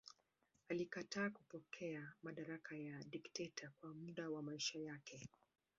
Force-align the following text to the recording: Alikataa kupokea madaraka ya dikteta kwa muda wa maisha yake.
Alikataa 0.69 1.29
kupokea 1.29 2.11
madaraka 2.23 2.75
ya 2.77 3.03
dikteta 3.03 3.69
kwa 3.79 3.93
muda 3.93 4.29
wa 4.29 4.41
maisha 4.41 4.79
yake. 4.79 5.29